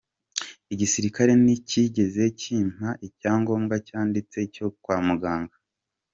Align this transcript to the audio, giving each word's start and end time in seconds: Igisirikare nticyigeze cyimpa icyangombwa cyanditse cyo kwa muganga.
Igisirikare 0.73 1.31
nticyigeze 1.43 2.23
cyimpa 2.39 2.89
icyangombwa 3.07 3.75
cyanditse 3.87 4.39
cyo 4.55 4.67
kwa 4.83 4.97
muganga. 5.07 5.55